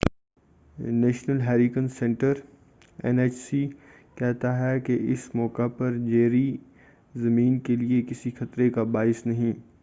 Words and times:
National 0.93 1.41
hurricane 1.41 1.87
centre 1.97 2.33
N 3.03 3.19
H 3.19 3.33
C 3.39 3.61
کہتا 4.17 4.57
ہے 4.59 4.79
کہ 4.79 4.97
اس 5.11 5.29
موقع 5.35 5.67
پر 5.77 5.97
جیری، 6.07 6.45
زمین 7.15 7.59
کے 7.61 7.75
لیے 7.75 8.01
کسی 8.09 8.31
خطرے 8.39 8.69
کا 8.71 8.83
باعث 8.91 9.25
نہیں۔ 9.25 9.53